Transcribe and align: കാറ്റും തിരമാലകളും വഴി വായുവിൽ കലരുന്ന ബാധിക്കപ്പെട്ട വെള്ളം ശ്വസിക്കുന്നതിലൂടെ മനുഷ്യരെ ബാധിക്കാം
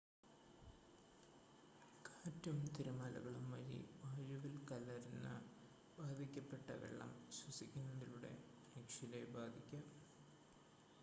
കാറ്റും 2.05 2.57
തിരമാലകളും 2.75 3.45
വഴി 3.51 3.77
വായുവിൽ 3.97 4.55
കലരുന്ന 4.63 5.27
ബാധിക്കപ്പെട്ട 5.97 6.69
വെള്ളം 6.81 7.13
ശ്വസിക്കുന്നതിലൂടെ 7.31 8.33
മനുഷ്യരെ 8.75 9.23
ബാധിക്കാം 9.31 9.85